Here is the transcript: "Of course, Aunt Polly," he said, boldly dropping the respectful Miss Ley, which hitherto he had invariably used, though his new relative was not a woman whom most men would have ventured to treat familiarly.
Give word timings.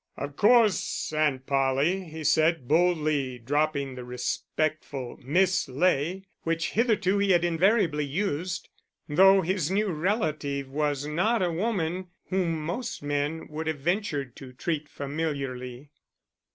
"Of 0.17 0.35
course, 0.35 1.13
Aunt 1.13 1.45
Polly," 1.45 2.05
he 2.05 2.23
said, 2.23 2.67
boldly 2.67 3.37
dropping 3.37 3.93
the 3.93 4.03
respectful 4.03 5.19
Miss 5.23 5.69
Ley, 5.69 6.23
which 6.41 6.71
hitherto 6.71 7.19
he 7.19 7.33
had 7.33 7.45
invariably 7.45 8.05
used, 8.05 8.67
though 9.07 9.41
his 9.43 9.69
new 9.69 9.89
relative 9.89 10.67
was 10.69 11.05
not 11.05 11.43
a 11.43 11.51
woman 11.53 12.07
whom 12.29 12.65
most 12.65 13.03
men 13.03 13.47
would 13.49 13.67
have 13.67 13.77
ventured 13.81 14.35
to 14.37 14.53
treat 14.53 14.89
familiarly. 14.89 15.91